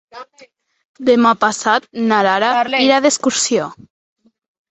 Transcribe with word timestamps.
Demà 1.09 1.33
passat 1.43 1.85
na 2.07 2.21
Lara 2.29 2.49
irà 2.87 2.99
d'excursió. 3.05 3.67